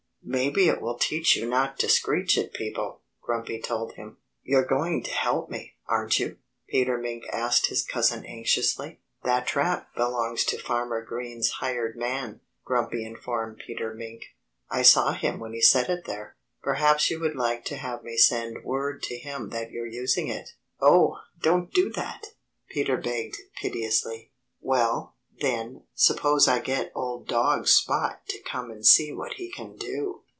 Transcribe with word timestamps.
"Maybe 0.23 0.67
it 0.69 0.81
will 0.83 0.99
teach 0.99 1.35
you 1.35 1.47
not 1.49 1.79
to 1.79 1.89
screech 1.89 2.37
at 2.37 2.53
people," 2.53 3.01
Grumpy 3.23 3.59
told 3.59 3.93
him. 3.93 4.17
"You're 4.43 4.65
going 4.67 5.01
to 5.03 5.11
help 5.11 5.49
me, 5.49 5.77
aren't 5.87 6.19
you?" 6.19 6.37
Peter 6.69 6.99
Mink 6.99 7.23
asked 7.33 7.67
his 7.67 7.83
cousin 7.83 8.23
anxiously. 8.23 9.01
"That 9.23 9.47
trap 9.47 9.89
belongs 9.95 10.45
to 10.45 10.59
Farmer 10.61 11.03
Green's 11.03 11.49
hired 11.59 11.97
man," 11.97 12.39
Grumpy 12.63 13.03
informed 13.03 13.63
Peter 13.65 13.95
Mink. 13.95 14.21
"I 14.69 14.83
saw 14.83 15.13
him 15.13 15.39
when 15.39 15.53
he 15.53 15.61
set 15.61 15.89
it 15.89 16.05
there. 16.05 16.35
Perhaps 16.61 17.09
you 17.09 17.19
would 17.19 17.35
like 17.35 17.65
to 17.65 17.75
have 17.77 18.03
me 18.03 18.15
send 18.15 18.63
word 18.63 19.01
to 19.03 19.17
him 19.17 19.49
that 19.49 19.71
you're 19.71 19.87
using 19.87 20.27
it." 20.27 20.49
"Oh! 20.79 21.17
Don't 21.41 21.73
do 21.73 21.89
that!" 21.93 22.27
Peter 22.69 22.95
begged 22.95 23.37
piteously. 23.59 24.31
"Well, 24.61 25.15
then 25.39 25.81
suppose 25.95 26.47
I 26.47 26.59
get 26.59 26.91
old 26.93 27.27
dog 27.27 27.67
Spot 27.67 28.19
to 28.27 28.37
come 28.43 28.69
and 28.69 28.85
see 28.85 29.11
what 29.11 29.35
he 29.35 29.49
can 29.49 29.75
do! 29.75 30.21